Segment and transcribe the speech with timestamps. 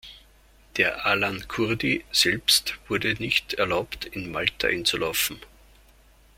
[0.77, 5.37] Der "Alan Kurdi" selbst wurde nicht erlaubt in Malta einzulaufen.